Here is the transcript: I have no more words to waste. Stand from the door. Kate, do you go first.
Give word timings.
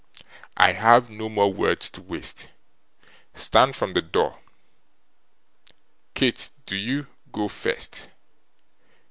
I 0.57 0.71
have 0.71 1.11
no 1.11 1.29
more 1.29 1.53
words 1.53 1.87
to 1.91 2.01
waste. 2.01 2.49
Stand 3.35 3.75
from 3.75 3.93
the 3.93 4.01
door. 4.01 4.39
Kate, 6.15 6.49
do 6.65 6.75
you 6.75 7.05
go 7.31 7.47
first. 7.47 8.07